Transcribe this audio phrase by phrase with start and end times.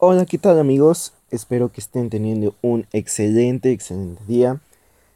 [0.00, 1.12] Hola, ¿qué tal amigos?
[1.32, 4.60] Espero que estén teniendo un excelente, excelente día.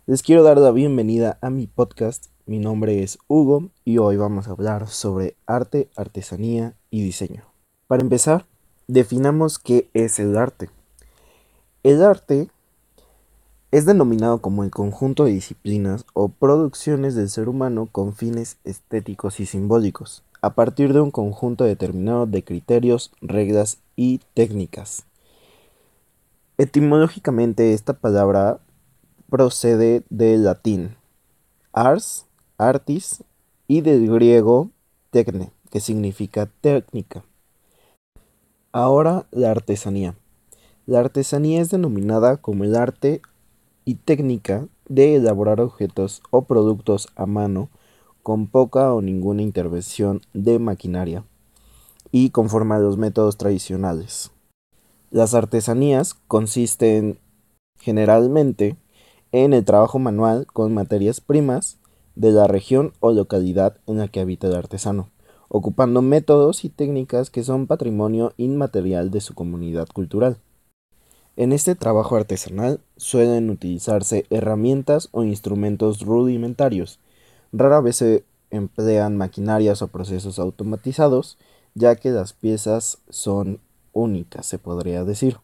[0.07, 2.27] Les quiero dar la bienvenida a mi podcast.
[2.47, 7.45] Mi nombre es Hugo y hoy vamos a hablar sobre arte, artesanía y diseño.
[7.87, 8.45] Para empezar,
[8.89, 10.69] definamos qué es el arte.
[11.85, 12.49] El arte
[13.71, 19.39] es denominado como el conjunto de disciplinas o producciones del ser humano con fines estéticos
[19.39, 25.07] y simbólicos, a partir de un conjunto determinado de criterios, reglas y técnicas.
[26.59, 28.61] Etimológicamente esta palabra
[29.29, 30.97] procede del latín
[31.73, 32.27] ars,
[32.59, 33.25] artis,
[33.67, 34.71] y del griego
[35.11, 37.25] tecne, que significa técnica.
[38.71, 40.15] Ahora la artesanía.
[40.85, 43.23] La artesanía es denominada como el arte
[43.87, 47.71] y técnica de elaborar objetos o productos a mano
[48.23, 51.25] con poca o ninguna intervención de maquinaria
[52.13, 54.31] y conforme a los métodos tradicionales.
[55.11, 57.19] Las artesanías consisten
[57.81, 58.77] generalmente
[59.33, 61.79] en el trabajo manual con materias primas
[62.15, 65.11] de la región o localidad en la que habita el artesano,
[65.49, 70.37] ocupando métodos y técnicas que son patrimonio inmaterial de su comunidad cultural.
[71.35, 77.01] En este trabajo artesanal suelen utilizarse herramientas o instrumentos rudimentarios.
[77.53, 81.39] Rara vez se emplean maquinarias o procesos automatizados,
[81.75, 83.61] ya que las piezas son
[83.93, 85.39] únicas, se podría decir.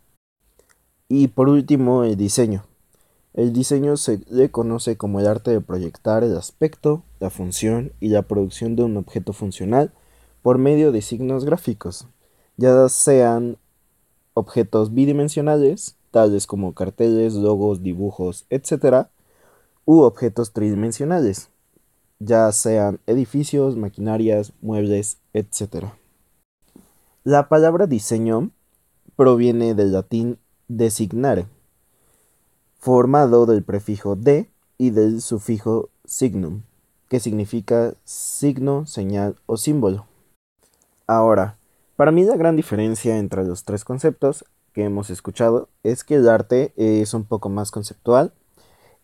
[1.08, 2.64] Y por último, el diseño.
[3.34, 8.08] El diseño se le conoce como el arte de proyectar el aspecto, la función y
[8.08, 9.92] la producción de un objeto funcional
[10.42, 12.06] por medio de signos gráficos,
[12.56, 13.58] ya sean
[14.34, 19.08] objetos bidimensionales, tales como carteles, logos, dibujos, etc.,
[19.84, 21.50] u objetos tridimensionales,
[22.18, 25.86] ya sean edificios, maquinarias, muebles, etc.
[27.28, 28.52] La palabra diseño
[29.14, 31.46] proviene del latín designare,
[32.78, 34.48] formado del prefijo de
[34.78, 36.62] y del sufijo signum,
[37.10, 40.06] que significa signo, señal o símbolo.
[41.06, 41.58] Ahora,
[41.96, 46.30] para mí la gran diferencia entre los tres conceptos que hemos escuchado es que el
[46.30, 48.32] arte es un poco más conceptual,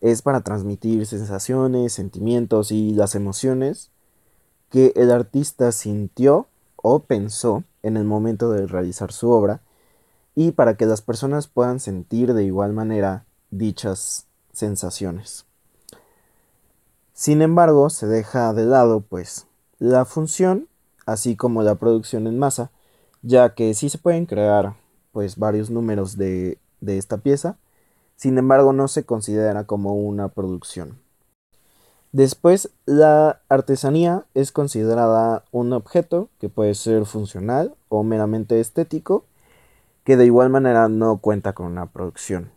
[0.01, 3.91] es para transmitir sensaciones, sentimientos y las emociones
[4.71, 9.61] que el artista sintió o pensó en el momento de realizar su obra
[10.33, 15.45] y para que las personas puedan sentir de igual manera dichas sensaciones.
[17.13, 19.45] Sin embargo, se deja de lado pues
[19.77, 20.67] la función,
[21.05, 22.71] así como la producción en masa,
[23.21, 24.75] ya que sí se pueden crear
[25.11, 27.59] pues varios números de, de esta pieza,
[28.15, 31.04] sin embargo no se considera como una producción.
[32.15, 39.25] Después, la artesanía es considerada un objeto que puede ser funcional o meramente estético,
[40.05, 42.51] que de igual manera no cuenta con una producción.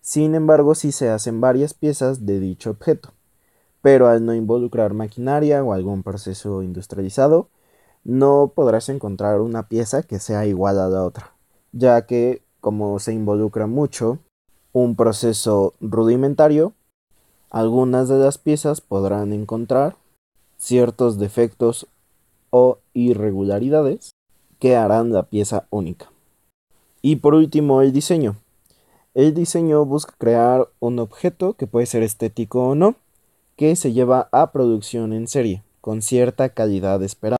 [0.00, 3.10] Sin embargo, sí se hacen varias piezas de dicho objeto,
[3.82, 7.48] pero al no involucrar maquinaria o algún proceso industrializado,
[8.04, 11.32] no podrás encontrar una pieza que sea igual a la otra,
[11.72, 14.20] ya que como se involucra mucho
[14.72, 16.74] un proceso rudimentario,
[17.54, 19.94] algunas de las piezas podrán encontrar
[20.58, 21.86] ciertos defectos
[22.50, 24.10] o irregularidades
[24.58, 26.10] que harán la pieza única.
[27.00, 28.34] Y por último, el diseño.
[29.14, 32.96] El diseño busca crear un objeto que puede ser estético o no,
[33.54, 37.38] que se lleva a producción en serie, con cierta calidad esperada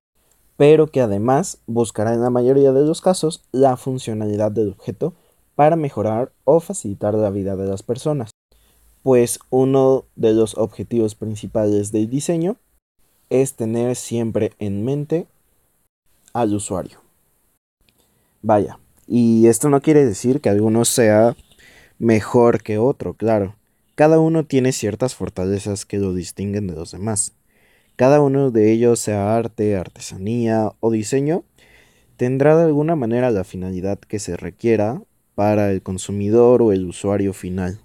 [0.57, 5.13] pero que además buscará en la mayoría de los casos la funcionalidad del objeto
[5.57, 8.31] para mejorar o facilitar la vida de las personas,
[9.05, 12.57] pues uno de los objetivos principales del diseño
[13.29, 15.27] es tener siempre en mente
[16.33, 17.03] al usuario.
[18.41, 21.37] Vaya, y esto no quiere decir que alguno sea
[21.99, 23.57] mejor que otro, claro.
[23.95, 27.33] Cada uno tiene ciertas fortalezas que lo distinguen de los demás.
[27.97, 31.45] Cada uno de ellos, sea arte, artesanía o diseño,
[32.17, 35.03] tendrá de alguna manera la finalidad que se requiera
[35.35, 37.84] para el consumidor o el usuario final.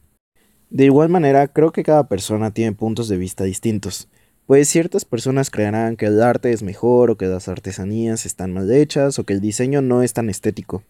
[0.70, 4.08] De igual manera, creo que cada persona tiene puntos de vista distintos,
[4.46, 8.72] pues ciertas personas creerán que el arte es mejor o que las artesanías están mal
[8.72, 10.84] hechas o que el diseño no es tan estético.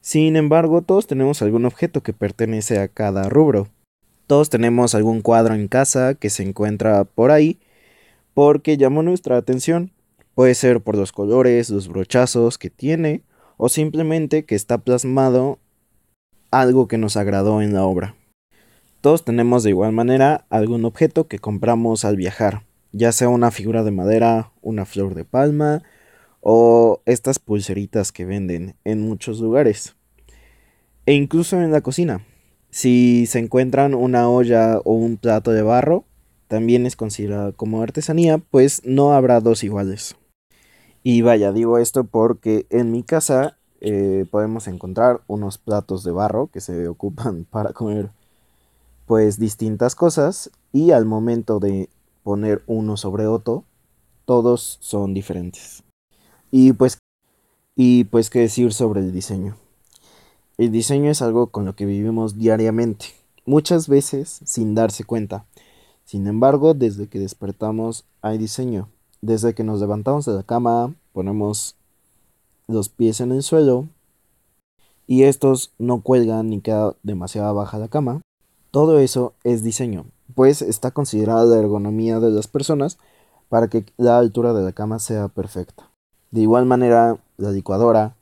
[0.00, 3.68] Sin embargo, todos tenemos algún objeto que pertenece a cada rubro.
[4.26, 7.58] Todos tenemos algún cuadro en casa que se encuentra por ahí
[8.32, 9.92] porque llamó nuestra atención.
[10.34, 13.22] Puede ser por los colores, los brochazos que tiene
[13.58, 15.58] o simplemente que está plasmado
[16.50, 18.14] algo que nos agradó en la obra.
[19.04, 22.62] Todos tenemos de igual manera algún objeto que compramos al viajar,
[22.92, 25.82] ya sea una figura de madera, una flor de palma
[26.40, 29.94] o estas pulseritas que venden en muchos lugares.
[31.04, 32.24] e incluso en la cocina.
[32.70, 36.06] Si se encuentran una olla o un plato de barro,
[36.48, 40.16] también es considerado como artesanía, pues no habrá dos iguales.
[41.02, 46.46] Y vaya, digo esto porque en mi casa eh, podemos encontrar unos platos de barro
[46.46, 48.08] que se ocupan para comer
[49.06, 51.88] pues distintas cosas y al momento de
[52.22, 53.64] poner uno sobre otro,
[54.24, 55.82] todos son diferentes.
[56.50, 56.98] Y pues,
[57.76, 59.56] y pues qué decir sobre el diseño.
[60.56, 63.06] El diseño es algo con lo que vivimos diariamente,
[63.44, 65.46] muchas veces sin darse cuenta.
[66.04, 68.88] Sin embargo, desde que despertamos hay diseño.
[69.20, 71.76] Desde que nos levantamos de la cama, ponemos
[72.68, 73.88] los pies en el suelo
[75.06, 78.20] y estos no cuelgan ni queda demasiado baja la cama.
[78.74, 82.98] Todo eso es diseño, pues está considerada la ergonomía de las personas
[83.48, 85.92] para que la altura de la cama sea perfecta.
[86.32, 88.16] De igual manera, la licuadora,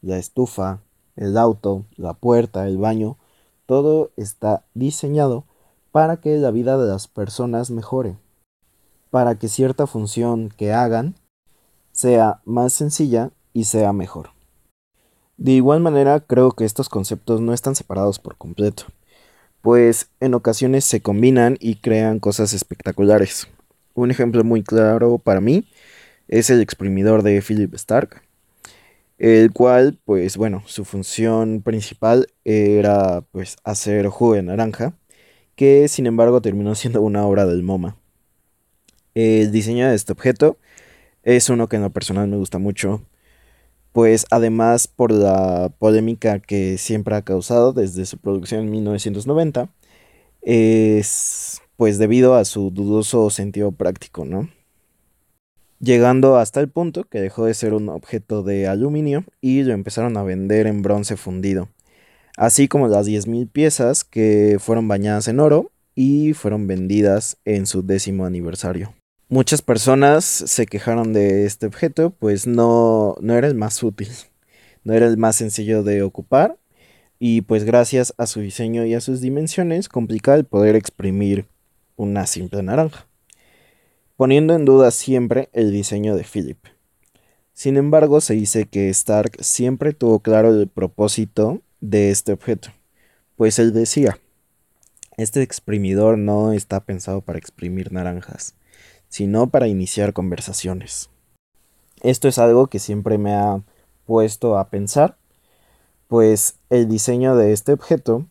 [0.00, 0.80] la estufa,
[1.14, 3.18] el auto, la puerta, el baño,
[3.66, 5.44] todo está diseñado
[5.92, 8.16] para que la vida de las personas mejore,
[9.10, 11.16] para que cierta función que hagan
[11.92, 14.30] sea más sencilla y sea mejor.
[15.36, 18.84] De igual manera, creo que estos conceptos no están separados por completo,
[19.60, 23.48] pues en ocasiones se combinan y crean cosas espectaculares.
[23.94, 25.68] Un ejemplo muy claro para mí
[26.28, 28.22] es el exprimidor de Philip Stark,
[29.18, 34.94] el cual, pues bueno, su función principal era pues hacer jugo de naranja,
[35.56, 37.96] que sin embargo terminó siendo una obra del MoMA.
[39.14, 40.58] El diseño de este objeto
[41.24, 43.02] es uno que en lo personal me gusta mucho,
[43.98, 49.70] pues además por la polémica que siempre ha causado desde su producción en 1990,
[50.40, 54.50] es pues debido a su dudoso sentido práctico, ¿no?
[55.80, 60.16] Llegando hasta el punto que dejó de ser un objeto de aluminio y lo empezaron
[60.16, 61.68] a vender en bronce fundido,
[62.36, 67.84] así como las 10.000 piezas que fueron bañadas en oro y fueron vendidas en su
[67.84, 68.94] décimo aniversario.
[69.30, 74.08] Muchas personas se quejaron de este objeto, pues no, no era el más útil,
[74.84, 76.56] no era el más sencillo de ocupar
[77.18, 81.44] y pues gracias a su diseño y a sus dimensiones complica el poder exprimir
[81.96, 83.06] una simple naranja,
[84.16, 86.64] poniendo en duda siempre el diseño de Philip.
[87.52, 92.70] Sin embargo, se dice que Stark siempre tuvo claro el propósito de este objeto,
[93.36, 94.18] pues él decía,
[95.18, 98.54] este exprimidor no está pensado para exprimir naranjas,
[99.08, 101.10] sino para iniciar conversaciones.
[102.00, 103.62] Esto es algo que siempre me ha
[104.06, 105.16] puesto a pensar,
[106.06, 108.26] pues el diseño de este objeto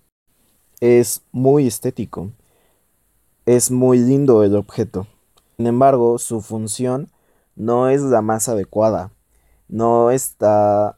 [0.80, 2.32] es muy estético.
[3.46, 5.08] Es muy lindo el objeto.
[5.58, 7.10] Sin embargo, su función
[7.56, 9.12] no es la más adecuada.
[9.68, 10.98] No está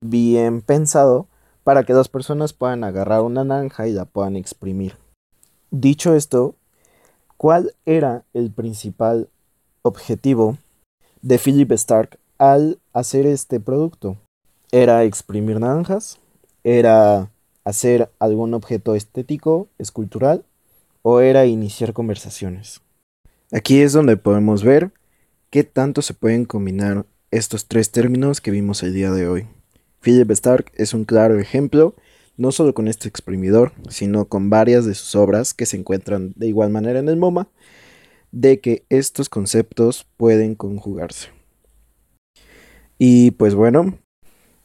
[0.00, 1.28] bien pensado
[1.64, 4.96] para que las personas puedan agarrar una naranja y la puedan exprimir.
[5.70, 6.56] Dicho esto,
[7.40, 9.30] ¿Cuál era el principal
[9.80, 10.58] objetivo
[11.22, 14.18] de Philip Stark al hacer este producto?
[14.72, 16.18] ¿Era exprimir naranjas?
[16.64, 17.30] ¿Era
[17.64, 20.44] hacer algún objeto estético, escultural?
[21.00, 22.82] ¿O era iniciar conversaciones?
[23.52, 24.90] Aquí es donde podemos ver
[25.48, 29.46] qué tanto se pueden combinar estos tres términos que vimos el día de hoy.
[30.02, 31.94] Philip Stark es un claro ejemplo
[32.40, 36.48] no solo con este exprimidor, sino con varias de sus obras que se encuentran de
[36.48, 37.48] igual manera en el MoMA,
[38.32, 41.28] de que estos conceptos pueden conjugarse.
[42.98, 43.98] Y pues bueno,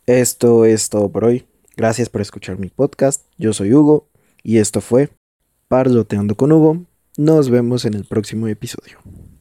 [0.05, 1.47] esto es todo por hoy.
[1.75, 3.25] Gracias por escuchar mi podcast.
[3.37, 4.07] Yo soy Hugo
[4.41, 5.09] y esto fue
[5.67, 6.85] Parloteando con Hugo.
[7.17, 8.99] Nos vemos en el próximo episodio.